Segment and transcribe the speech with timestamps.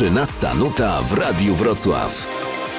[0.00, 2.26] 13 nuta w Radiu Wrocław.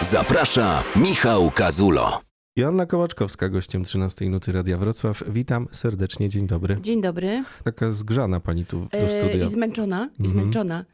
[0.02, 2.22] Zaprasza Michał Kazulo.
[2.56, 5.24] Joanna Kołaczkowska, gościem 13 Nuty Radia Wrocław.
[5.34, 6.78] Witam serdecznie, dzień dobry.
[6.82, 7.44] Dzień dobry.
[7.64, 9.46] Taka zgrzana pani tu do E, studia.
[9.46, 10.86] I zmęczona, i zmęczona.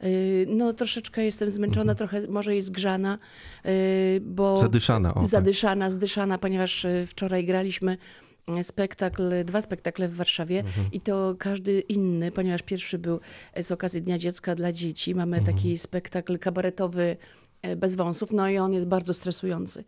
[0.00, 0.08] E,
[0.46, 3.18] No troszeczkę jestem zmęczona, trochę może i zgrzana,
[3.64, 3.70] e,
[4.20, 4.58] bo...
[4.58, 5.28] Zadyszana, o, tak.
[5.28, 7.96] Zadyszana, zdyszana, ponieważ wczoraj graliśmy
[8.62, 10.86] spektakl, dwa spektakle w Warszawie Mhm.
[10.92, 13.20] i to każdy inny, ponieważ pierwszy był
[13.52, 15.14] e, z okazji Dnia Dziecka dla dzieci.
[15.14, 15.56] Mamy Mhm.
[15.56, 17.16] taki spektakl kabaretowy
[17.62, 19.84] e, bez wąsów, no i on jest bardzo stresujący.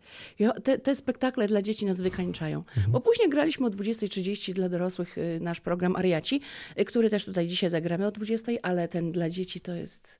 [0.63, 2.57] Te, te spektakle dla dzieci nas wykańczają.
[2.59, 2.91] Mhm.
[2.91, 6.41] Bo później graliśmy o 20.30 dla dorosłych e, nasz program Ariaci,
[6.85, 10.19] który też tutaj dzisiaj zagramy o 20.00, ale ten dla dzieci to jest...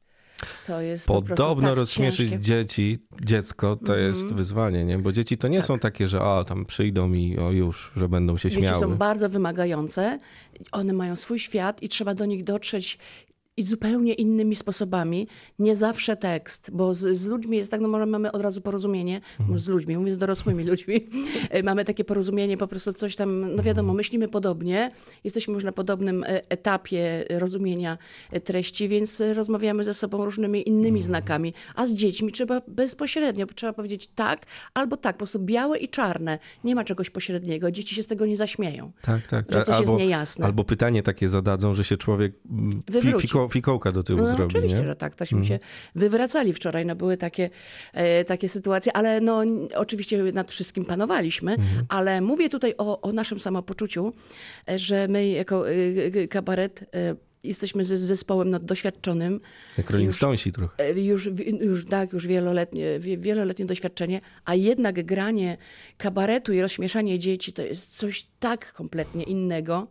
[0.68, 2.40] To jest po Podobno tak rozśmieszyć ciężkie.
[2.46, 4.98] dzieci, dziecko to jest wyzwanie, nie?
[4.98, 8.38] Bo dzieci to nie są takie, że o, tam przyjdą i o już, że będą
[8.38, 8.80] się Dzieci śmiały.
[8.80, 10.20] są bardzo wymagające,
[10.72, 12.98] one mają swój świat i trzeba do nich dotrzeć
[13.60, 15.28] i zupełnie innymi sposobami.
[15.60, 19.22] Nie zawsze tekst, bo z, z ludźmi jest tak, no może mamy od razu porozumienie,
[19.40, 19.60] Mhm.
[19.60, 21.08] z ludźmi, mówię z dorosłymi ludźmi,
[21.50, 23.64] E, mamy takie porozumienie, po prostu coś tam, no Mhm.
[23.66, 24.92] wiadomo, myślimy podobnie,
[25.24, 27.98] jesteśmy już na podobnym e, etapie rozumienia
[28.32, 30.76] e, treści, więc rozmawiamy ze sobą różnymi Mhm.
[30.78, 35.78] innymi znakami, a z dziećmi trzeba bezpośrednio, trzeba powiedzieć tak albo tak, po prostu białe
[35.78, 38.92] i czarne, nie ma czegoś pośredniego, dzieci się z tego nie zaśmieją.
[39.02, 39.46] Tak, tak.
[39.54, 40.46] że coś albo, jest niejasne.
[40.46, 43.28] Albo pytanie takie zadadzą, że się człowiek mm, Wywróci.
[43.50, 44.86] Fiko, fikołka do tyłu No, zrobi, oczywiście, nie?
[44.86, 45.16] Że tak.
[45.16, 45.60] Tośmy się
[45.96, 46.86] wywracali wczoraj.
[46.86, 47.50] No, były takie,
[47.94, 49.44] e, takie sytuacje, ale no,
[49.76, 51.52] oczywiście nad wszystkim panowaliśmy.
[51.52, 51.86] Mhm.
[51.90, 54.14] Ale mówię tutaj o, o naszym samopoczuciu,
[54.70, 59.42] e, że my jako e, kabaret e, jesteśmy z, zespołem no, doświadczonym.
[59.78, 60.84] Jak Rolling Stonesi trochę.
[60.84, 61.30] E, Już,
[61.62, 65.58] już tak, już wieloletnie, wie- wieloletnie doświadczenie, a jednak granie
[65.98, 69.88] kabaretu i rozśmieszanie dzieci to jest coś tak kompletnie innego.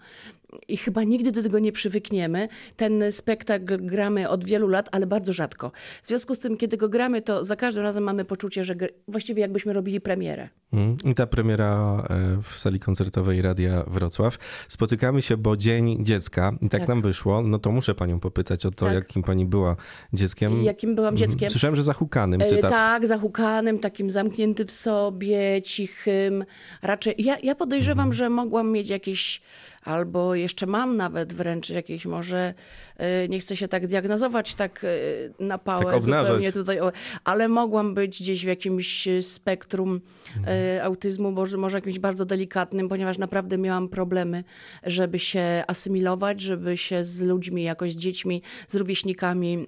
[0.68, 2.48] I chyba nigdy do tego nie przywykniemy.
[2.76, 5.72] Ten spektakl gramy od wielu lat, ale bardzo rzadko.
[6.02, 8.74] W związku z tym, kiedy go gramy, to za każdym razem mamy poczucie, że
[9.08, 10.48] właściwie jakbyśmy robili premierę.
[10.72, 10.96] Mm.
[11.04, 14.38] I ta premiera e, w sali koncertowej Radia Wrocław.
[14.68, 16.88] Spotykamy się, bo Dzień Dziecka i tak, Tak.
[16.88, 17.42] nam wyszło.
[17.42, 18.94] No to muszę panią popytać o to, Tak.
[18.94, 19.76] jakim pani była
[20.12, 20.62] dzieckiem.
[20.62, 21.50] I jakim byłam dzieckiem?
[21.50, 22.70] Słyszałem, że zahukanym, E, cytat.
[22.70, 26.44] Tak, zahukanym, takim zamkniętym w sobie, cichym.
[26.82, 28.12] Raczej ja, ja podejrzewam, Mhm.
[28.14, 29.42] że mogłam mieć jakieś,
[29.82, 32.54] albo jeszcze mam nawet wręcz jakieś może,
[32.96, 36.78] e, nie chcę się tak diagnozować tak e, na pałę Tak zupełnie tutaj,
[37.24, 40.00] ale mogłam być gdzieś w jakimś spektrum
[40.46, 44.44] e, autyzmu, może, może jakimś bardzo delikatnym, ponieważ naprawdę miałam problemy,
[44.82, 49.66] żeby się asymilować, żeby się z ludźmi, jakoś z dziećmi, z rówieśnikami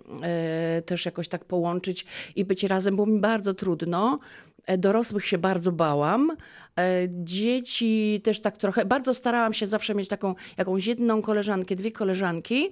[0.86, 2.06] też jakoś tak połączyć
[2.36, 2.96] i być razem.
[2.96, 4.18] Było mi bardzo trudno.
[4.66, 6.36] E, Dorosłych się bardzo bałam.
[6.78, 8.84] E, Dzieci też tak trochę.
[8.84, 12.68] Bardzo starałam się zawsze mieć taką jakąś jedną koleżankę, dwie koleżanki.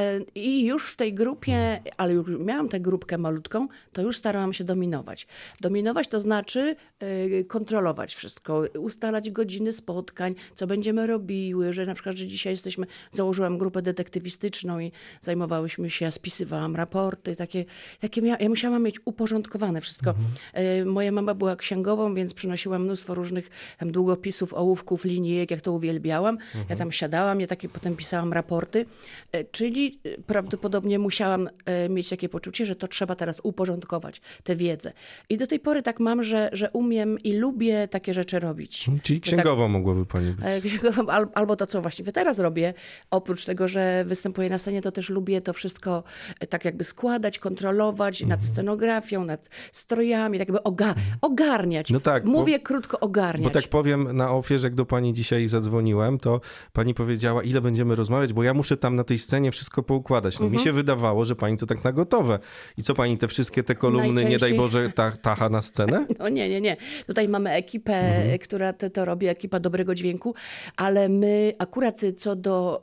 [0.00, 4.52] E, I już w tej grupie, ale już miałam tę grupkę malutką, to już starałam
[4.52, 5.26] się dominować.
[5.60, 12.16] Dominować to znaczy e, kontrolować wszystko, ustalać godziny spotkań, co będziemy robiły, że na przykład,
[12.16, 17.64] że dzisiaj jesteśmy, założyłam grupę detektywistyczną i zajmowałyśmy się, ja spisywałam raporty, takie,
[18.00, 20.14] takie mia, ja musiałam mieć uporządkowane wszystko.
[20.52, 23.37] E, Moja mama była księgową, więc przynosiła mnóstwo różnych
[23.78, 26.38] tam długopisów, ołówków, linijek, jak to uwielbiałam.
[26.68, 28.86] Ja tam siadałam, ja takie potem pisałam raporty,
[29.32, 34.56] E, czyli e, prawdopodobnie musiałam e, mieć takie poczucie, że to trzeba teraz uporządkować, tę
[34.56, 34.92] wiedzę.
[35.28, 38.84] I do tej pory tak mam, że, że umiem i lubię takie rzeczy robić.
[39.02, 40.72] Czyli Że tak- księgową mogłaby pani być.
[40.72, 42.74] Księgową, al- Albo to, co właściwie teraz robię,
[43.10, 46.02] oprócz tego, że występuję na scenie, to też lubię to wszystko
[46.48, 51.90] tak jakby składać, kontrolować nad scenografią, nad strojami, tak jakby oga ogarniać.
[51.90, 53.27] No tak, bo- Mówię krótko ogarniać.
[53.38, 56.40] Bo tak powiem na ofierze, jak do pani dzisiaj zadzwoniłem, to
[56.72, 60.38] pani powiedziała, ile będziemy rozmawiać, bo ja muszę tam na tej scenie wszystko poukładać.
[60.38, 60.52] No Mhm.
[60.52, 62.38] mi się wydawało, że pani to tak na gotowe.
[62.76, 66.06] I co pani te wszystkie te kolumny, nie daj Boże, ta, tacha na scenę?
[66.18, 66.76] No nie, nie, nie.
[67.06, 68.38] Tutaj mamy ekipę, Mhm.
[68.38, 70.34] która te, to robi, ekipa dobrego dźwięku,
[70.76, 72.82] ale my akurat co do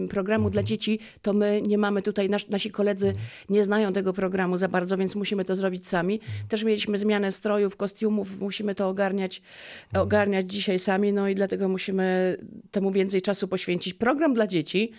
[0.00, 0.52] y, programu Mhm.
[0.52, 3.12] dla dzieci, to my nie mamy tutaj, nasz, nasi koledzy
[3.48, 6.14] nie znają tego programu za bardzo, więc musimy to zrobić sami.
[6.14, 6.48] Mhm.
[6.48, 9.48] Też mieliśmy zmianę strojów, kostiumów, musimy to ogarniać, Mhm.
[9.94, 12.36] Ogarniać dzisiaj sami, no i dlatego musimy
[12.70, 13.94] temu więcej czasu poświęcić.
[13.94, 14.92] Program dla dzieci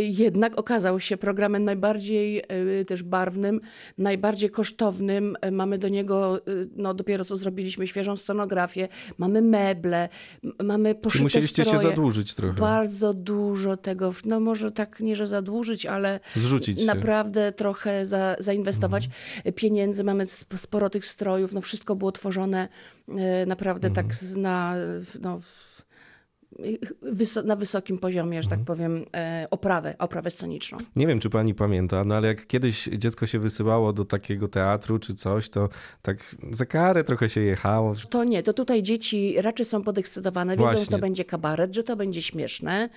[0.00, 2.42] jednak okazał się programem najbardziej
[2.80, 3.60] y, też barwnym,
[3.98, 5.36] najbardziej kosztownym.
[5.46, 8.88] Y, Mamy do niego, y, no dopiero co zrobiliśmy świeżą scenografię,
[9.18, 10.08] mamy meble,
[10.64, 11.88] mamy Czy poszyte musieliście się stroje.
[11.88, 12.54] zadłużyć trochę?
[12.60, 16.86] Bardzo dużo tego, no może tak nie, że zadłużyć, ale Zrzucić się.
[16.86, 19.04] naprawdę trochę za, zainwestować
[19.36, 19.54] Mhm.
[19.54, 20.04] pieniędzy.
[20.04, 22.68] Mamy sp- sporo tych strojów, no wszystko było tworzone
[23.08, 24.08] e, naprawdę Mhm.
[24.08, 24.74] tak na,
[25.20, 25.40] no,
[27.02, 28.76] wyso- na wysokim poziomie, że tak Mhm.
[28.78, 30.78] powiem, e, oprawę, oprawę sceniczną.
[30.96, 34.98] Nie wiem, czy pani pamięta, no ale jak kiedyś dziecko się wysyłało do takiego teatru
[34.98, 35.68] czy coś, to
[36.02, 37.92] tak za karę trochę się jechało.
[38.10, 40.96] To nie, to tutaj dzieci raczej są podekscytowane, wiedzą, że Właśnie.
[40.96, 42.88] to będzie kabaret, że to będzie śmieszne.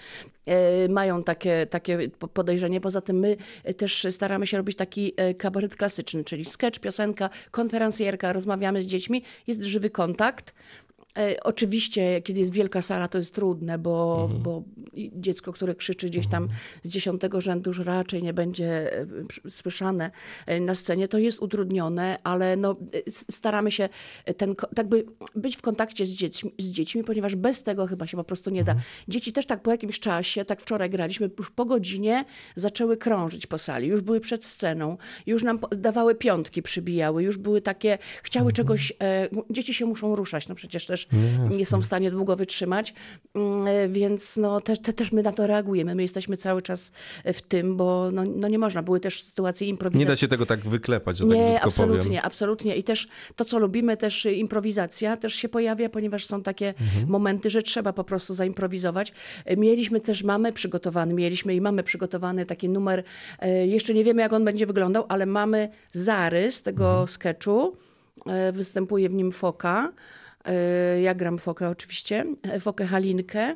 [0.46, 2.82] E, mają takie, takie po- podejrzenie.
[2.82, 3.38] Poza tym my
[3.78, 9.24] też staramy się robić taki e, kabaret klasyczny, czyli sketch, piosenka, konferencjerka, rozmawiamy z dziećmi,
[9.48, 10.54] jest żywy kontakt.
[11.20, 14.44] E, Oczywiście, kiedy jest wielka sala, to jest trudne, bo, Mhm.
[14.44, 14.64] bo
[15.16, 16.50] dziecko, które krzyczy gdzieś tam
[16.84, 19.06] z dziesiątego rzędu, już raczej nie będzie e,
[19.50, 20.12] słyszane
[20.46, 21.08] e, na scenie.
[21.08, 22.76] To jest utrudnione, ale no,
[23.10, 23.90] staramy się
[24.38, 25.06] ten, tak by
[25.36, 28.64] być w kontakcie z dziećmi, z dziećmi, ponieważ bez tego chyba się po prostu nie
[28.64, 28.76] da.
[29.08, 32.26] Dzieci też tak po jakimś czasie, tak wczoraj graliśmy, już po godzinie
[32.56, 37.62] zaczęły krążyć po sali, już były przed sceną, już nam dawały piątki, przybijały, już były
[37.62, 41.09] takie, chciały czegoś, e, dzieci się muszą ruszać, no przecież też
[41.58, 42.94] nie są w stanie długo wytrzymać,
[43.34, 46.92] Mm, e, więc no te, te, też my na to reagujemy, my jesteśmy cały czas
[47.26, 50.12] w tym, bo no, no nie można, były też sytuacje Nie improwizacyjne.
[50.12, 52.22] da się tego tak wyklepać, że tak Nie, brzydko absolutnie, powiem.
[52.24, 52.76] absolutnie.
[52.76, 56.74] I też to, co lubimy, też improwizacja też się pojawia, ponieważ są takie
[57.08, 59.14] momenty, że trzeba po prostu zaimprowizować.
[59.52, 63.04] Y, Mieliśmy też, mamy przygotowany, mieliśmy i mamy przygotowany taki numer,
[63.46, 67.78] y, jeszcze nie wiemy, jak on będzie wyglądał, ale mamy zarys tego sketchu.
[68.50, 69.92] Y, Występuje w nim foka.
[70.50, 72.26] Y, Ja gram fokę oczywiście,
[72.56, 73.56] y, fokę Halinkę.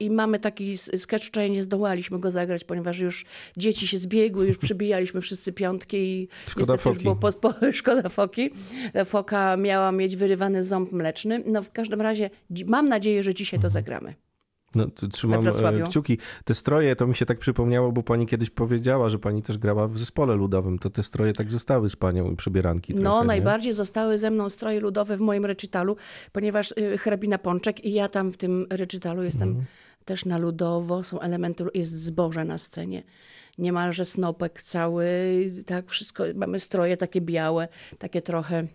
[0.00, 3.24] I mamy taki sketch, wczoraj nie zdołaliśmy go zagrać, ponieważ już
[3.56, 7.02] dzieci się zbiegły, już przybijaliśmy wszyscy piątki i Szkoda już foki.
[7.02, 8.50] było po, po, szkoda foki.
[9.04, 11.42] Foka miała mieć wyrywany ząb mleczny.
[11.46, 12.30] No w każdym razie
[12.66, 14.14] mam nadzieję, że dzisiaj to zagramy.
[14.74, 16.18] No, trzymam e, kciuki.
[16.44, 19.88] Te stroje, to mi się tak przypomniało, bo pani kiedyś powiedziała, że pani też grała
[19.88, 20.78] w zespole ludowym.
[20.78, 23.26] To te stroje tak zostały z panią i przebieranki No, trochę, nie?
[23.26, 25.96] najbardziej zostały ze mną stroje ludowe w moim recitalu,
[26.32, 29.66] ponieważ y, hrabina Pączek i ja tam w tym recitalu jestem Mhm.
[30.04, 33.02] też na ludowo, są elementy, jest zboże na scenie.
[33.58, 35.06] Niemalże snopek cały,
[35.66, 38.66] tak wszystko, mamy stroje takie białe, takie trochę,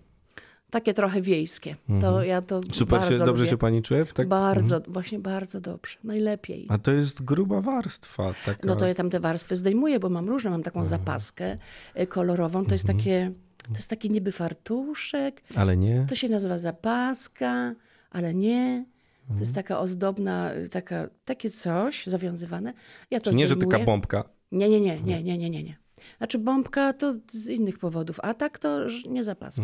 [0.69, 1.75] takie trochę wiejskie.
[2.02, 2.74] To ja to Mhm.
[2.74, 3.50] Super bardzo się, dobrze lubię.
[3.52, 4.06] się pani czuje?
[4.06, 4.28] W tak...
[4.28, 6.66] Bardzo, właśnie bardzo dobrze, najlepiej.
[6.69, 8.34] A to jest gruba warstwa.
[8.46, 8.68] Taka...
[8.68, 11.58] No to ja tam te warstwy zdejmuję, bo mam różne, mam taką zapaskę
[12.02, 12.98] y, kolorową, to jest Mhm.
[13.00, 13.31] takie,
[13.68, 16.06] to jest taki niby fartuszek, Ale nie.
[16.10, 17.75] to się nazywa zapaska,
[18.12, 18.86] ale nie.
[19.19, 19.40] To Mhm.
[19.40, 22.74] jest taka ozdobna, taka, takie coś zawiązywane.
[23.12, 24.24] Ja to Czy nie, że taka bombka.
[24.52, 25.78] Nie, nie, nie, nie, nie, nie, nie, nie.
[26.18, 29.63] Znaczy bombka to z innych powodów, a tak to nie zapaska.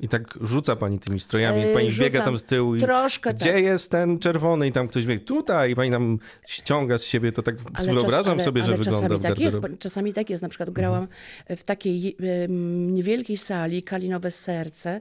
[0.00, 1.60] I tak rzuca pani tymi strojami.
[1.60, 3.64] E, pani biega rzucam tam z tyłu i troszkę gdzie tak.
[3.64, 4.66] jest ten czerwony?
[4.66, 6.18] I tam ktoś biegnie tutaj i pani tam
[6.48, 7.32] ściąga z siebie.
[7.32, 9.58] To tak Ale wyobrażam czas, ale, sobie, że ale wygląda czasami tak jest.
[9.78, 10.42] Czasami tak jest.
[10.42, 11.08] Na przykład grałam
[11.56, 15.00] w takiej em, niewielkiej sali, Kalinowe Serce e,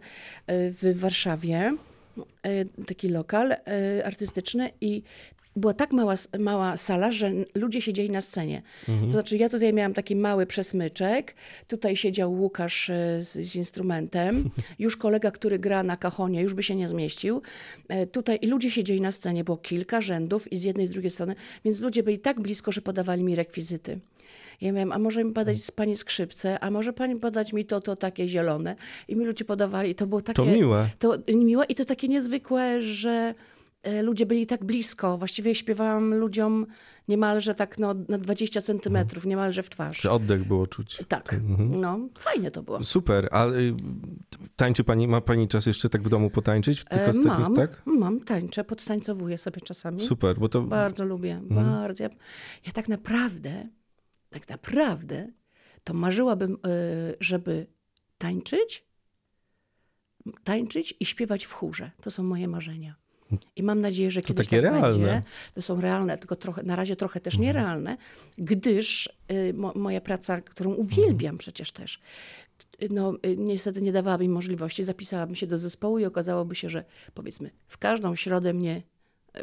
[0.71, 1.77] w Warszawie.
[2.43, 3.55] E, Taki lokal
[4.03, 5.03] artystyczny i
[5.55, 8.61] była tak mała, mała sala, że ludzie siedzieli na scenie.
[9.05, 11.35] To znaczy ja tutaj miałam taki mały przesmyczek,
[11.67, 14.49] tutaj siedział Łukasz e, z, z instrumentem,
[14.79, 17.41] już kolega, który gra na kachonie, już by się nie zmieścił.
[17.87, 20.91] E, Tutaj i ludzie siedzieli na scenie, było kilka rzędów i z jednej i z
[20.91, 23.99] drugiej strony, więc ludzie byli tak blisko, że podawali mi rekwizyty.
[24.61, 27.81] Ja miałam, a może mi podać z pani skrzypce, a może pani podać mi to,
[27.81, 28.75] to takie zielone.
[29.07, 30.35] I mi ludzie podawali to było takie...
[30.35, 30.89] To miłe.
[30.99, 33.33] To miłe i to takie niezwykłe, że
[34.01, 35.17] ludzie byli tak blisko.
[35.17, 36.65] Właściwie śpiewałam ludziom
[37.07, 40.01] niemalże tak no, na 20 centymetrów, niemalże w twarz.
[40.01, 41.03] Że oddech było czuć.
[41.07, 42.83] Tak, no fajnie to było.
[42.83, 43.73] Super, a y,
[44.55, 47.81] tańczy pani, ma pani czas jeszcze tak w domu potańczyć w tych E, mam, tak?
[47.85, 50.05] mam, tańczę, podtańcowuję sobie czasami.
[50.05, 51.71] Super, bo to Bardzo lubię, Mhm.
[51.71, 52.03] bardzo.
[52.03, 52.09] Ja,
[52.73, 53.67] tak naprawdę,
[54.29, 55.27] tak naprawdę,
[55.83, 56.57] to marzyłabym, y,
[57.19, 57.67] żeby
[58.17, 58.85] tańczyć,
[60.43, 61.91] tańczyć i śpiewać w chórze.
[62.01, 62.95] To są moje marzenia.
[63.55, 64.87] I mam nadzieję, że kiedyś takie tak realne.
[64.87, 65.05] Mhm.
[65.05, 65.27] będzie.
[65.53, 67.97] To są realne, tylko trochę, na razie trochę też nierealne,
[68.37, 71.99] gdyż y, mo, moja praca, którą uwielbiam przecież też,
[72.83, 74.83] y, no, y, niestety nie dawała mi możliwości.
[74.83, 76.83] Zapisałabym się do zespołu i okazałoby się, że
[77.13, 78.81] powiedzmy w każdą środę mnie,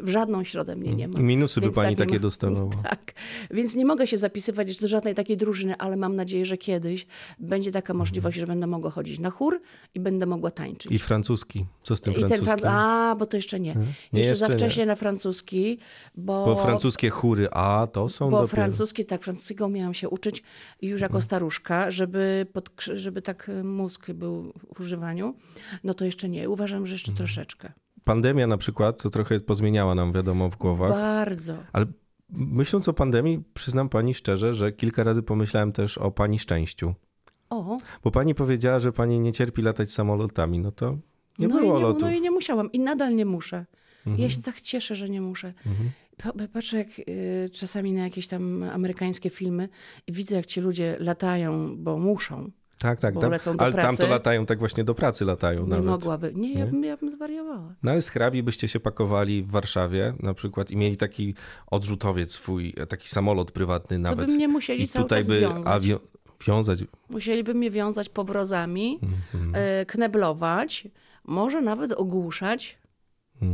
[0.01, 1.19] w żadną środę mnie nie ma.
[1.19, 2.69] minusy by pani tak nie takie ma- dostawała.
[2.89, 3.13] Tak,
[3.51, 7.07] więc nie mogę się zapisywać do żadnej takiej drużyny, ale mam nadzieję, że kiedyś
[7.39, 9.61] będzie taka możliwość, że będę mogła chodzić na chór
[9.95, 10.91] i będę mogła tańczyć.
[10.91, 11.65] I francuski.
[11.83, 12.57] Co z tym I ten francuskim?
[12.57, 13.75] fran- A, bo to jeszcze nie.
[14.13, 14.57] Nie, jeszcze, za jeszcze nie.
[14.69, 15.77] wcześnie na francuski,
[16.15, 18.47] bo, Bo francuskie chóry, a to są bo dopiero...
[18.47, 20.43] francuski, tak, francuskiego miałam się uczyć
[20.81, 25.35] już jako staruszka, żeby, pod, żeby tak mózg był w używaniu.
[25.83, 26.49] No to jeszcze nie.
[26.49, 27.73] Uważam, że jeszcze troszeczkę.
[28.09, 30.91] Pandemia na przykład, to trochę pozmieniała nam, wiadomo, w głowach.
[30.91, 31.53] Bardzo.
[31.73, 31.85] Ale
[32.29, 36.93] myśląc o pandemii, przyznam pani szczerze, że kilka razy pomyślałem też o pani szczęściu.
[37.49, 40.59] O, Bo pani powiedziała, że pani nie cierpi latać samolotami.
[40.59, 40.97] No to
[41.39, 42.01] nie no było nie, lotów.
[42.01, 43.65] No i nie musiałam i nadal nie muszę.
[44.07, 44.23] Mhm.
[44.23, 45.53] Ja się tak cieszę, że nie muszę.
[46.17, 49.69] Pa- Patrzę jak, y, czasami na jakieś tam amerykańskie filmy
[50.07, 52.51] i widzę, jak ci ludzie latają, bo muszą.
[52.79, 53.19] Tak, tak.
[53.19, 54.07] Tam, lecą do ale tam to pracy.
[54.07, 55.85] latają, tak właśnie do pracy latają Nie nawet.
[55.85, 56.31] mogłaby.
[56.35, 56.71] Nie, ja Nie?
[56.71, 57.73] bym, ja bym zwariowała.
[57.83, 61.35] No ale z hrabi byście się pakowali w Warszawie na przykład i mieli taki
[61.71, 64.27] odrzutowiec swój, taki samolot prywatny To nawet.
[64.29, 65.65] by mnie musieli I cały tutaj czas by wiązać.
[65.83, 65.99] awio-
[66.47, 66.79] wiązać.
[67.09, 68.99] Musieliby mnie wiązać powrozami,
[69.33, 69.51] Mhm.
[69.55, 70.87] e, kneblować,
[71.25, 72.77] może nawet ogłuszać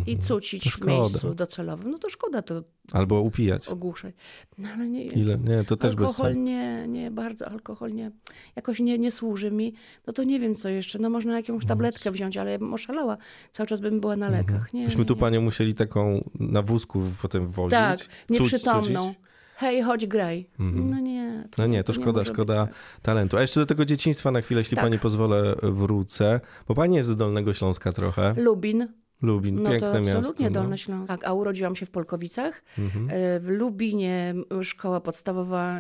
[0.08, 0.70] i cucić Mhm.
[0.70, 0.92] To w szkoda.
[0.92, 1.92] miejscu docelowym.
[1.92, 3.68] No to szkoda to Albo upijać.
[3.70, 4.16] ogłuszać.
[4.58, 5.38] No ale nie, Ile?
[5.38, 6.42] Nie, to też bez alkohol sensu.
[6.42, 8.12] nie, nie, bardzo alkohol nie,
[8.56, 9.74] jakoś nie, nie służy mi.
[10.08, 13.18] No to nie wiem co jeszcze, no można jakąś tabletkę wziąć, ale ja bym oszalała.
[13.52, 14.74] Cały czas bym była na lekach.
[14.74, 14.86] Nie, Mhm.
[14.86, 15.20] Byśmy nie, tu nie.
[15.20, 17.72] panią musieli taką na wózku potem wozić.
[17.72, 18.00] Tak,
[18.30, 19.04] nieprzytomną.
[19.08, 19.26] cucić.
[19.58, 20.50] Hej, chodź graj.
[20.60, 21.48] No nie.
[21.58, 22.76] No nie, to nie szkoda, może być szkoda tak.
[23.02, 23.38] talentu.
[23.38, 24.86] A jeszcze do tego dzieciństwa na chwilę, jeśli Tak.
[24.86, 26.40] pani pozwolę, wrócę.
[26.68, 28.34] Bo pani jest z Dolnego Śląska trochę.
[28.38, 28.88] Lubin,
[29.22, 30.42] Lubin, no piękne to absolutnie miasto.
[30.44, 30.48] No.
[30.48, 30.54] Mhm.
[30.64, 31.08] Dolny Śląsk.
[31.08, 32.64] Tak, a urodziłam się w Polkowicach.
[33.10, 35.80] E, W Lubinie szkoła podstawowa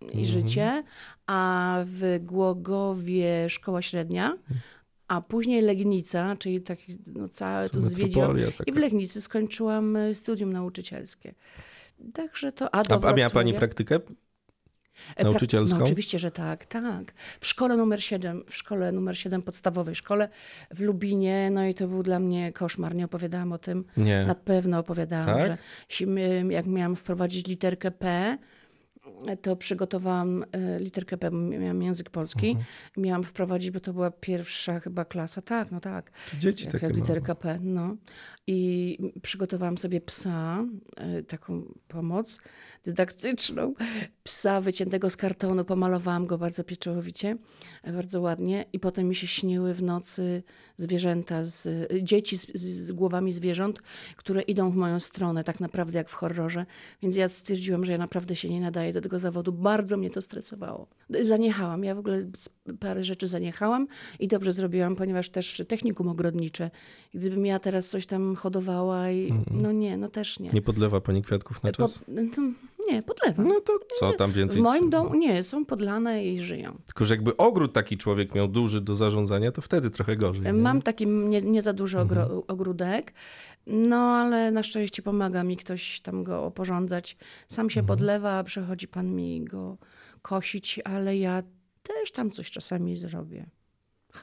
[0.00, 0.24] i Mhm.
[0.24, 0.82] życie,
[1.26, 4.38] a w Głogowie szkoła średnia,
[5.08, 8.36] a później Legnica, czyli taki no, całe tu zwiedziłam.
[8.36, 8.64] taka.
[8.66, 11.34] I w Legnicy skończyłam e, studium nauczycielskie.
[12.14, 12.74] Także to...
[12.74, 14.00] A, A, a miała pani praktykę?
[15.16, 15.78] E, nauczycielską?
[15.78, 17.12] No oczywiście, że tak, tak.
[17.40, 20.28] W szkole numer 7, w szkole numer 7 podstawowej szkole
[20.70, 23.84] w Lubinie, no i to był dla mnie koszmar, nie opowiadałam o tym.
[23.96, 24.24] Nie.
[24.26, 25.46] Na pewno opowiadałam, Tak?
[25.46, 25.58] że
[26.50, 28.38] jak miałam wprowadzić literkę P,
[29.42, 32.48] to przygotowałam e, literkę P, bo miałam język polski.
[32.48, 32.66] Mhm.
[32.96, 35.42] Miałam wprowadzić, bo to była pierwsza chyba klasa.
[35.42, 36.10] Tak, no tak.
[36.38, 37.96] Dzieci Jak, takie jak literka P, no.
[38.46, 40.64] I przygotowałam sobie psa,
[40.96, 42.40] e, taką pomoc
[42.84, 43.74] dydaktyczną.
[44.22, 47.36] Psa wyciętego z kartonu, pomalowałam go bardzo pieczołowicie,
[47.92, 48.64] bardzo ładnie.
[48.72, 50.42] I potem mi się śniły w nocy
[50.76, 51.68] zwierzęta, z,
[52.02, 53.82] dzieci z, z, głowami zwierząt,
[54.16, 56.66] które idą w moją stronę, tak naprawdę jak w horrorze.
[57.02, 59.52] Więc ja stwierdziłam, że ja naprawdę się nie nadaję do tego zawodu.
[59.52, 60.86] Bardzo mnie to stresowało.
[61.22, 61.84] Zaniechałam.
[61.84, 62.26] Ja w ogóle
[62.80, 63.86] parę rzeczy zaniechałam
[64.20, 66.70] i dobrze zrobiłam, ponieważ też technikum ogrodnicze.
[67.14, 70.50] Gdybym ja teraz coś tam hodowała i no nie, no też nie.
[70.50, 72.02] Nie podlewa pani kwiatków na czas?
[72.34, 72.42] To,
[72.90, 73.48] nie, podlewam.
[73.48, 74.60] No to co tam więcej?
[74.60, 76.78] w moim domu nie, są podlane i żyją.
[76.86, 80.42] Tylko, że jakby ogród taki człowiek miał duży do zarządzania, to wtedy trochę gorzej.
[80.42, 80.52] Nie?
[80.52, 82.42] Mam taki nie, nie za duży ogro, Mhm.
[82.48, 83.12] ogródek,
[83.66, 87.16] no ale na szczęście pomaga mi ktoś tam go oporządzać.
[87.48, 87.98] Sam się Mhm.
[87.98, 89.76] podlewa, przychodzi pan mi go
[90.22, 91.42] kosić, ale ja
[91.82, 93.46] też tam coś czasami zrobię.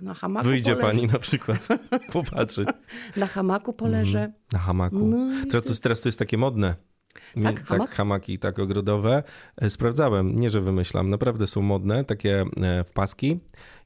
[0.01, 0.87] Na hamaku Wyjdzie poleżę.
[0.91, 1.67] pani na przykład
[2.13, 2.69] popatrzeć
[3.17, 4.31] Na hamaku poleżę.
[4.51, 4.99] na hamaku.
[5.07, 5.17] No
[5.51, 6.75] Teraz to, teraz to jest takie modne.
[7.35, 7.91] Mi- Tak, tak, hamak?
[7.91, 9.23] hamaki, tak ogrodowe.
[9.57, 13.39] E, Sprawdzałem, nie że wymyślam, naprawdę są modne, takie e, wpaski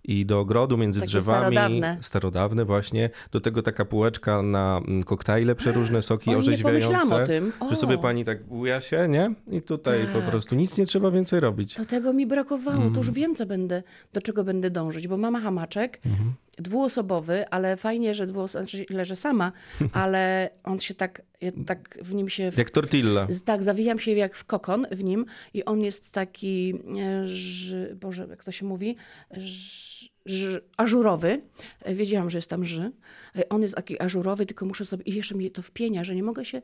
[0.04, 1.38] i do ogrodu między Takie drzewami.
[1.56, 1.98] starodawne.
[2.02, 3.10] Starodawne właśnie.
[3.32, 7.24] Do tego taka półeczka na mm, koktajle, przeróżne soki O, nie orzeźwiające.
[7.24, 7.52] o tym.
[7.60, 7.70] O.
[7.70, 9.34] Że sobie pani tak buja się, nie?
[9.52, 10.30] I tutaj po Tak.
[10.30, 11.74] prostu nic nie trzeba więcej robić.
[11.74, 12.98] To tego mi brakowało, to Mhm.
[12.98, 16.34] już wiem, co będę, do czego będę dążyć, bo mama hamaczek, Mhm.
[16.58, 19.52] Dwuosobowy, ale fajnie, że dwuosobowy, znaczy leżę sama,
[19.94, 22.52] ale on się tak, ja tak w nim się...
[22.52, 23.28] W, Jak tortilla.
[23.30, 27.76] z- tak, zawijam się jak w kokon w nim i on jest taki, e, ż,
[27.96, 28.96] Boże, jak to się mówi,
[29.38, 31.42] ż, ż, ażurowy.
[31.82, 32.92] E, Wiedziałam, że jest tam ży.
[33.38, 36.24] E, On jest taki ażurowy, tylko muszę sobie, i jeszcze mnie to wpienia, że nie
[36.24, 36.62] mogę się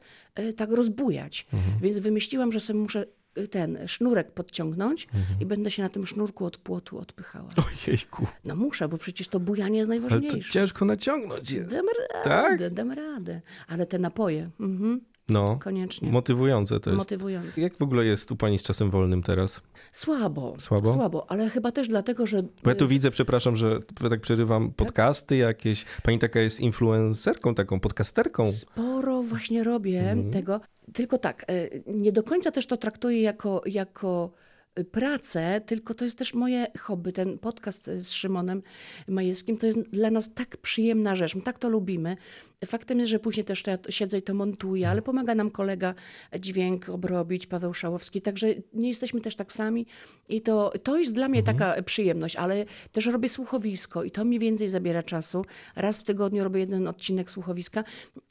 [0.58, 1.48] tak rozbujać.
[1.82, 3.06] Więc wymyśliłam, że sobie muszę
[3.52, 5.08] ten sznurek podciągnąć
[5.40, 7.50] i będę się na tym sznurku od płotu odpychała.
[7.88, 10.52] Ojejku, No muszę, bo przecież to bujanie jest ale to najważniejsze.
[10.54, 11.72] ciężko naciągnąć jest.
[11.72, 11.86] Dam
[12.24, 12.26] Tak?
[12.52, 13.42] radę, dam radę.
[13.68, 16.12] Ale te napoje, mhm, No, koniecznie.
[16.12, 16.98] motywujące to jest.
[16.98, 17.62] Motywujące.
[17.62, 19.62] Jak w ogóle jest u pani z czasem wolnym teraz?
[19.92, 20.56] Słabo.
[20.60, 20.94] Słabo?
[20.94, 22.44] Słabo, ale chyba też dlatego, że.
[22.64, 25.86] Bo ja tu widzę, przepraszam, że tak przerywam, podcasty jakieś.
[26.04, 28.48] Pani taka jest influencerką, taką podcasterką.
[28.52, 30.32] Sporo właśnie robię Mhm.
[30.32, 30.62] tego.
[30.94, 34.32] Tylko tak, e, nie do końca też to traktuję jako, jako
[34.76, 37.14] e, pracę, tylko to jest też moje hobby.
[37.14, 38.62] Ten podcast z Szymonem
[39.08, 41.36] Majewskim to jest dla nas tak przyjemna rzecz.
[41.36, 42.18] My tak to lubimy.
[42.66, 45.94] Faktem jest, że później też ja siedzę i to montuję, ale pomaga nam kolega
[46.40, 48.22] dźwięk obrobić, Paweł Szałowski.
[48.22, 49.86] Także nie jesteśmy też tak sami
[50.30, 54.40] i to, to jest dla mnie taka przyjemność, ale też robię słuchowisko i to mi
[54.40, 55.46] więcej zabiera czasu.
[55.76, 57.84] Raz w tygodniu robię jeden odcinek słuchowiska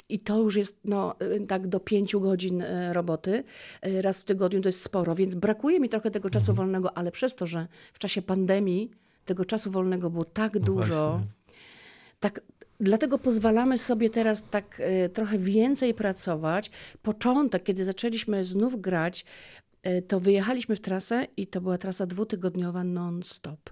[0.08, 1.14] i to już jest no,
[1.48, 3.44] tak do pięciu godzin y, roboty.
[3.86, 7.12] Y, Raz w tygodniu to jest sporo, więc brakuje mi trochę tego czasu wolnego, ale
[7.12, 8.90] przez to, że w czasie pandemii
[9.24, 11.26] tego czasu wolnego było tak dużo, właśnie.
[12.20, 12.40] tak,
[12.80, 16.70] dlatego pozwalamy sobie teraz tak e, trochę więcej pracować.
[17.02, 19.24] Początek, kiedy zaczęliśmy znów grać,
[19.82, 23.70] e, to wyjechaliśmy w trasę i to była trasa dwutygodniowa non-stop.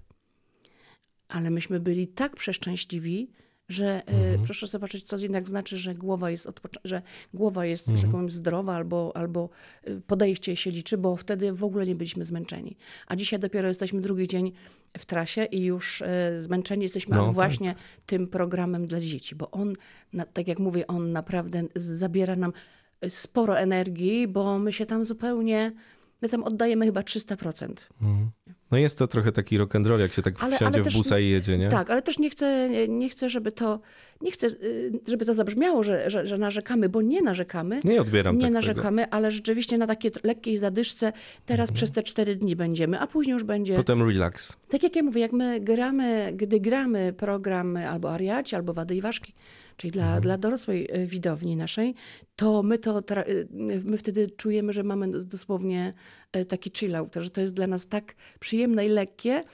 [1.28, 3.30] Ale myśmy byli tak przeszczęśliwi,
[3.68, 4.34] Że Mhm.
[4.34, 6.48] y, proszę zobaczyć, co jednak znaczy, że głowa jest,
[6.84, 7.02] że
[7.34, 7.96] głowa jest Mhm.
[7.96, 9.48] że tak powiem, zdrowa albo, albo
[9.88, 12.76] y, podejście się liczy, bo wtedy w ogóle nie byliśmy zmęczeni.
[13.06, 14.52] A dzisiaj dopiero jesteśmy drugi dzień
[14.98, 16.06] w trasie i już y,
[16.40, 17.34] zmęczeni jesteśmy No, tak.
[17.34, 17.74] właśnie
[18.06, 19.74] tym programem dla dzieci, bo on,
[20.32, 22.52] tak jak mówię, on naprawdę zabiera nam
[23.04, 25.72] y, sporo energii, bo my się tam zupełnie,
[26.22, 27.72] my tam oddajemy chyba 300%.
[28.70, 30.94] No jest to trochę taki rock and roll, jak się tak Ale- wsiądzie ale w
[30.94, 31.68] busa i jedzie, nie?
[31.68, 33.80] Tak, ale też nie chcę, nie chcę żeby to,
[34.20, 37.80] nie chcę, y, żeby to zabrzmiało, że, że, że narzekamy, bo nie narzekamy.
[37.84, 41.12] Nie odbieram Nie tak narzekamy, ale rzeczywiście na takiej lekkiej zadyszce
[41.46, 43.72] teraz przez te cztery dni będziemy, a później już będzie.
[43.72, 43.82] tego.
[43.82, 44.56] Potem relax.
[44.68, 49.00] Tak jak ja mówię, jak my gramy, gdy gramy program albo Ariaci, albo Wady i
[49.00, 49.34] Ważki,
[49.78, 50.22] czyli dla, Mhm.
[50.22, 51.94] dla dorosłej y, widowni naszej,
[52.36, 53.48] to my to y,
[53.84, 55.92] my wtedy czujemy, że mamy dosłownie
[56.36, 59.44] y, taki chill out, że to jest dla nas tak przyjemne i lekkie,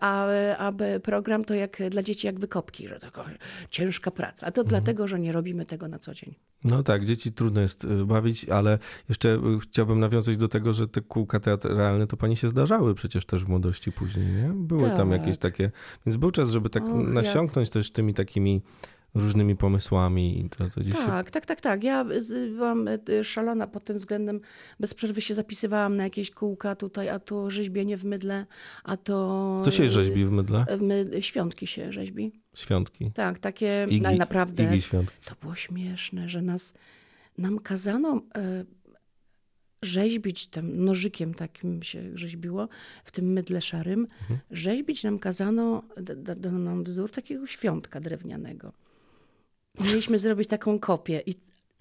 [0.00, 0.26] a,
[0.58, 3.24] a program to jak dla dzieci jak wykopki, że taka
[3.70, 4.46] ciężka praca.
[4.46, 4.68] A to Mhm.
[4.68, 6.34] dlatego, że nie robimy tego na co dzień.
[6.64, 8.78] No tak, dzieci trudno jest bawić, ale
[9.08, 13.44] jeszcze chciałbym nawiązać do tego, że te kółka teatralne to pani się zdarzały przecież też
[13.44, 14.50] w młodości później, nie?
[14.54, 15.20] Były tam Tak.
[15.20, 15.70] jakieś takie,
[16.06, 18.62] więc był czas, żeby tak nasiąknąć też tymi takimi
[19.14, 21.06] różnymi pomysłami i to, to gdzieś się...
[21.06, 21.84] Tak, tak, tak, tak.
[21.84, 22.04] Ja
[22.56, 24.40] byłam y, szalona pod tym względem.
[24.80, 28.46] Bez przerwy się zapisywałam na jakieś kółka tutaj, a to rzeźbienie w mydle,
[28.84, 29.60] a to...
[29.64, 30.64] Co się rzeźbi w mydle?
[30.78, 31.10] W my...
[31.20, 32.32] Świątki się rzeźbi.
[32.56, 33.10] Świątki.
[33.14, 35.16] Tak, takie, Igi, ale naprawdę, Igi świątki.
[35.24, 36.74] to było śmieszne, że nas,
[37.38, 38.64] nam kazano e,
[39.82, 42.68] rzeźbić tym nożykiem takim się rzeźbiło,
[43.04, 44.40] w tym mydle szarym, Mhm.
[44.50, 45.82] rzeźbić nam kazano,
[46.36, 48.72] dano nam wzór takiego świątka drewnianego.
[49.80, 51.34] Mieliśmy zrobić taką kopię i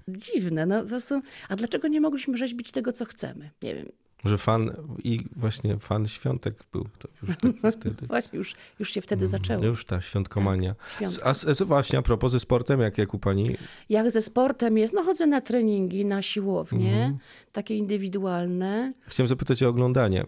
[0.08, 3.50] dziwne, no po prostu, a dlaczego nie mogliśmy rzeźbić tego, co chcemy?
[3.64, 3.86] Nie wiem,
[4.26, 4.72] Że fan
[5.04, 8.08] i właśnie fan świątek był to już taki wtedy.
[8.08, 9.66] właśnie już, już się wtedy zaczęło.
[9.66, 10.76] Już ta świątkomania.
[10.96, 11.26] Świątka.
[11.26, 13.56] A, a, a właśnie a propos ze sportem, jak, jak u pani?
[13.90, 17.18] Jak ze sportem jest, no chodzę na treningi, na siłownie, Mhm.
[17.52, 18.94] takie indywidualne.
[19.08, 20.26] Chciałem zapytać o oglądanie,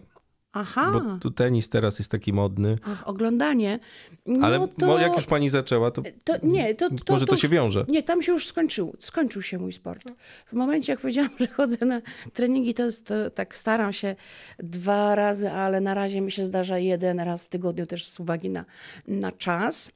[0.54, 3.78] Aha, bo tu tenis teraz jest taki modny, Ach, oglądanie.
[4.26, 7.34] No ale to, mo- jak już pani zaczęła, to, to nie, to, to, może to,
[7.34, 7.84] już- się wiąże.
[7.88, 10.04] Nie, tam się już skończył, skończył się mój sport.
[10.46, 12.00] W momencie, jak powiedziałam, że chodzę na
[12.32, 14.16] treningi, to, jest, tak staram się
[14.58, 18.50] dwa razy, ale na razie mi się zdarza jeden raz w tygodniu też z uwagi
[18.50, 18.64] na,
[19.08, 19.92] na czas.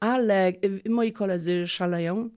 [0.00, 2.30] Ale y, moi koledzy szaleją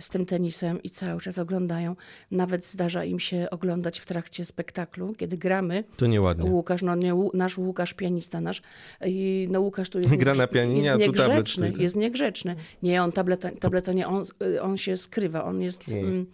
[0.00, 1.96] z tym tenisem i cały czas oglądają.
[2.30, 5.84] Nawet zdarza im się oglądać w trakcie spektaklu, kiedy gramy.
[5.96, 6.50] To nieładnie.
[6.50, 8.62] Łukasz, no nie, nasz Łukasz, pianista nasz.
[9.06, 11.80] I no Łukasz tu jest, Gra na pianinie, jest tablet niegrzeczny, tak?
[11.80, 12.56] jest niegrzeczny.
[12.82, 14.22] Nie, on tableta, tableta nie, on,
[14.62, 16.26] on się skrywa, on jest, mm,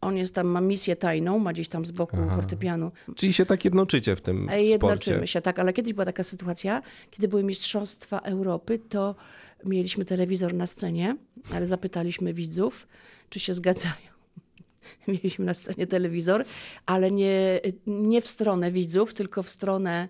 [0.00, 2.92] on jest tam, ma misję tajną, ma gdzieś tam z boku fortepianu.
[3.16, 4.68] Czyli się tak jednoczycie w tym E, sporcie.
[4.68, 9.14] Jednoczymy się, tak, ale kiedyś była taka sytuacja, kiedy były Mistrzostwa Europy, to
[9.64, 11.16] mieliśmy telewizor na scenie,
[11.54, 12.86] ale zapytaliśmy widzów,
[13.28, 14.12] czy się zgadzają.
[15.08, 16.44] Mieliśmy na scenie telewizor,
[16.86, 20.08] ale nie, nie w stronę widzów, tylko w stronę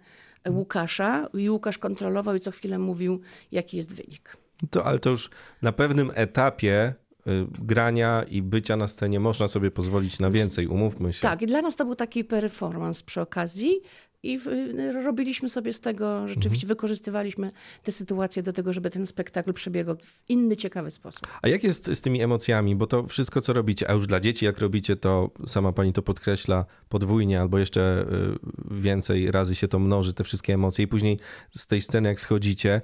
[0.50, 1.28] Łukasza.
[1.34, 3.20] I Łukasz kontrolował i co chwilę mówił,
[3.52, 4.36] jaki jest wynik.
[4.70, 5.30] To, ale to już
[5.62, 6.94] na pewnym etapie
[7.26, 11.22] y, grania i bycia na scenie można sobie pozwolić na więcej, umówmy się.
[11.22, 13.80] Tak, i dla nas to był taki performance przy okazji.
[14.22, 14.46] I w,
[15.04, 17.50] robiliśmy sobie z tego, rzeczywiście wykorzystywaliśmy
[17.82, 21.26] tę sytuację do tego, żeby ten spektakl przebiegał w inny, ciekawy sposób.
[21.42, 22.76] A jak jest z tymi emocjami?
[22.76, 26.02] Bo to wszystko, co robicie, a już dla dzieci, jak robicie, to sama pani to
[26.02, 28.06] podkreśla podwójnie albo jeszcze
[28.70, 30.84] y, więcej razy się to mnoży, te wszystkie emocje.
[30.84, 31.18] I później
[31.50, 32.80] z tej sceny, jak schodzicie,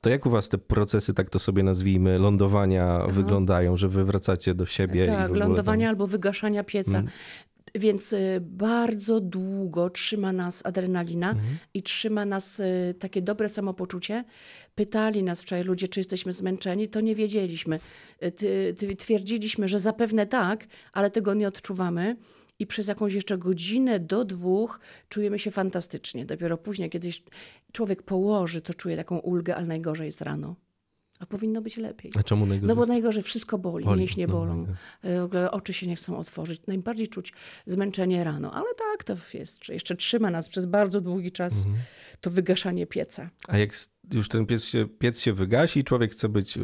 [0.00, 4.54] to jak u was te procesy, tak to sobie nazwijmy, lądowania wyglądają, że wy wracacie
[4.54, 5.90] do siebie i w Tak, ogóle lądowania tam...
[5.90, 7.02] albo wygaszania pieca.
[7.74, 11.34] Więc y, bardzo długo trzyma nas adrenalina
[11.74, 14.24] i trzyma nas y, takie dobre samopoczucie.
[14.74, 17.80] Pytali nas wczoraj ludzie, czy jesteśmy zmęczeni, to nie wiedzieliśmy.
[18.82, 22.16] Y, twierdziliśmy, że zapewne tak, ale tego nie odczuwamy.
[22.58, 26.26] I przez jakąś jeszcze godzinę do dwóch czujemy się fantastycznie.
[26.26, 27.10] Dopiero później, kiedy
[27.72, 30.56] człowiek położy, to czuje taką ulgę, ale najgorzej jest rano.
[31.22, 32.12] A powinno być lepiej.
[32.18, 32.68] A czemu najgorzej?
[32.68, 35.96] No bo najgorzej wszystko boli, Boli, mięśnie no, bolą, no, w ogóle oczy się nie
[35.96, 36.66] chcą otworzyć.
[36.66, 37.32] Najbardziej czuć
[37.66, 39.68] zmęczenie rano, ale tak to jest.
[39.68, 41.84] Jeszcze trzyma nas przez bardzo długi czas Mhm.
[42.20, 43.30] to wygaszanie pieca.
[43.48, 43.70] A jak
[44.12, 46.60] już ten piec się, piec się wygasi i człowiek chce być y,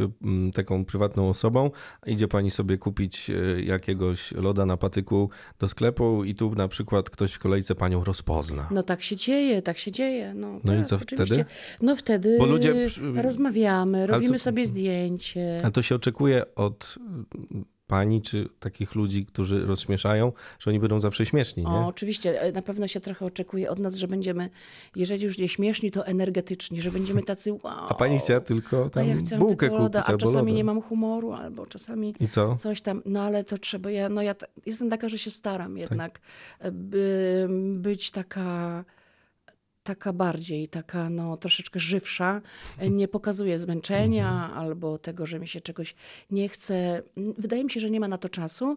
[0.54, 1.70] taką prywatną osobą,
[2.06, 7.10] idzie pani sobie kupić y, jakiegoś loda na patyku do sklepu i tu na przykład
[7.10, 8.68] ktoś w kolejce panią rozpozna.
[8.70, 10.34] No tak się dzieje, tak się dzieje.
[10.34, 11.34] No, No i tak, co oczywiście.
[11.34, 11.50] wtedy?
[11.82, 12.88] No wtedy Bo ludzie
[13.22, 15.58] rozmawiamy, robimy to- sobie zdjęcie.
[15.64, 16.98] A to się oczekuje od
[17.88, 21.68] pani, czy takich ludzi, którzy rozśmieszają, że oni będą zawsze śmieszni, nie?
[21.70, 24.50] O, oczywiście, e, na pewno się trochę oczekuje od nas, że będziemy,
[24.96, 27.86] jeżeli już nie śmieszni, to energetyczni, że będziemy tacy wow.
[27.88, 30.56] A pani chciała tylko A tam ja chciałam bułkę tylko loda, kupić a czasami loda.
[30.56, 32.56] nie mam humoru, albo czasami I co?
[32.56, 33.02] coś tam.
[33.04, 34.34] No ale to trzeba, ja, no ja
[34.66, 35.80] jestem taka, że się staram Tak.
[35.80, 36.20] jednak
[36.58, 38.84] e, by, być taka
[39.88, 42.40] taka bardziej, taka no troszeczkę żywsza,
[42.78, 44.58] E, nie pokazuje zmęczenia Mhm.
[44.58, 45.94] albo tego, że mi się czegoś
[46.30, 47.02] nie chce.
[47.16, 48.76] Wydaje mi się, że nie ma na to czasu.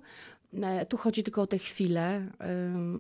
[0.64, 2.28] E, Tu chodzi tylko o te chwile,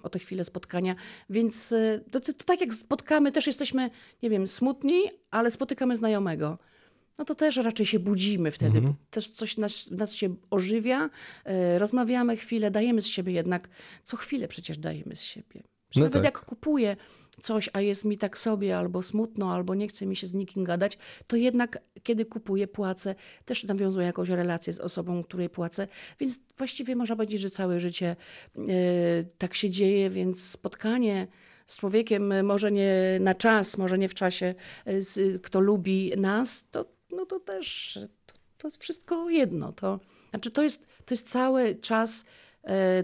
[0.04, 0.96] o te chwile spotkania,
[1.30, 3.90] więc e, to, to, to tak jak spotkamy, też jesteśmy,
[4.24, 6.58] nie wiem, smutni, ale spotykamy znajomego.
[7.18, 8.78] No to też raczej się budzimy wtedy.
[8.78, 8.96] Mhm.
[9.10, 11.10] Też coś nas, nas się ożywia,
[11.78, 13.70] rozmawiamy chwilę, dajemy z siebie jednak,
[14.04, 15.64] co chwilę przecież dajemy z siebie.
[15.96, 16.24] No nawet tak.
[16.24, 16.96] jak kupuję
[17.40, 20.64] coś, a jest mi tak sobie, albo smutno, albo nie chce mi się z nikim
[20.64, 25.88] gadać, to jednak kiedy kupuję, płacę, też nawiązuję jakąś relację z osobą, której płacę,
[26.20, 28.16] więc właściwie można powiedzieć, że całe życie
[28.58, 28.64] e,
[29.38, 31.28] tak się dzieje, więc spotkanie
[31.66, 36.14] z człowiekiem, e, może nie na czas, może nie w czasie, e, z, kto lubi
[36.18, 39.74] nas, to, no to też to, to jest wszystko jedno.
[39.74, 40.00] To,
[40.30, 42.26] znaczy to jest, to jest cały czas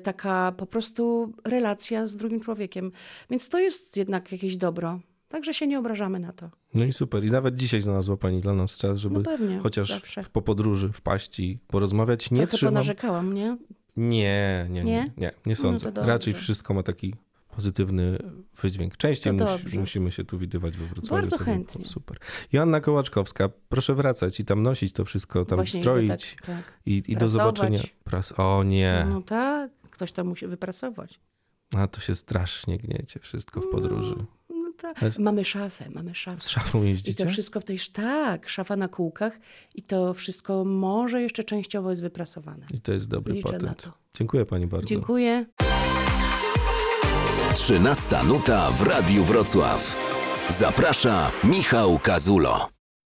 [0.03, 2.91] taka po prostu relacja z drugim człowiekiem.
[3.29, 4.99] Więc to jest jednak jakieś dobro.
[5.29, 6.49] Także się nie obrażamy na to.
[6.73, 7.23] No i super.
[7.25, 10.23] I nawet dzisiaj znalazła pani dla nas czas, żeby No pewnie, chociaż zawsze.
[10.23, 12.31] w- po podróży wpaść i porozmawiać.
[12.31, 12.73] Nie Trochę trzymam...
[12.73, 13.57] ponarzekałam, nie?
[13.97, 15.11] Nie, nie, nie, Nie?
[15.17, 15.91] nie, nie sądzę.
[15.91, 17.15] to Raczej wszystko ma taki
[17.61, 18.17] pozytywny
[18.61, 18.97] wydźwięk.
[18.97, 19.79] Częściej musi, dobrze.
[19.79, 21.21] musimy się tu widywać we Wrocławiu.
[21.21, 21.85] Bardzo chętnie.
[21.85, 22.17] Super.
[22.53, 26.79] Joanna Kołaczkowska, proszę wracać i tam nosić to wszystko, tam Właśnie stroić tak, tak.
[26.85, 27.81] i, i do zobaczenia.
[28.03, 28.33] Pras...
[28.39, 31.19] O nie, No tak, ktoś to musi wypracować.
[31.75, 34.15] a to się strasznie gniecie wszystko w podróży.
[34.49, 35.03] No tak.
[35.03, 36.41] Ale- Mamy szafę, mamy szafę.
[36.41, 37.23] Z szafą I jeździcie?
[37.25, 39.39] to wszystko w tej, tak, szafa na kółkach
[39.75, 42.65] i to wszystko może jeszcze częściowo jest wyprasowane.
[42.73, 43.83] I to jest dobry Liczę na patent.
[43.83, 43.91] to.
[44.13, 44.87] Dziękuję pani bardzo.
[44.87, 45.45] Dziękuję.
[47.57, 49.95] 13 nuta w Radiu Wrocław.
[50.49, 52.76] Zaprasza Michał Kazulo.